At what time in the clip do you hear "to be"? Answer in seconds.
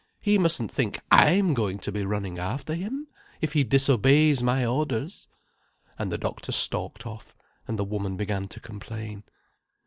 1.77-2.03